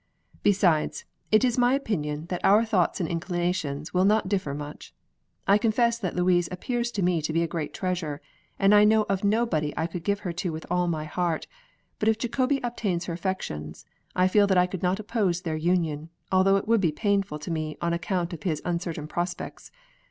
[0.41, 4.95] Besides, it is my opinion that our thoughts and inclinations will not differ much.
[5.47, 8.19] I confess that Louise appears to me to be a great treasure,
[8.57, 11.45] and I know of nobody I could give her to with all my heart;
[11.99, 13.85] but if Jacobi obtains her affections,
[14.15, 17.51] I feel that I could not oppose their union, although it would be painful to
[17.51, 19.69] me on account of his uncertain prospects.